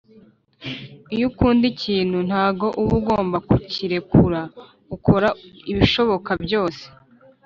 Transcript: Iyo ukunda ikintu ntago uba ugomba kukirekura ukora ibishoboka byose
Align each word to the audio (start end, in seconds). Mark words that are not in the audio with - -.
Iyo 1.13 1.25
ukunda 1.29 1.63
ikintu 1.73 2.17
ntago 2.27 2.67
uba 2.81 2.93
ugomba 2.99 3.37
kukirekura 3.47 4.41
ukora 4.95 5.27
ibishoboka 5.71 6.31
byose 6.43 6.83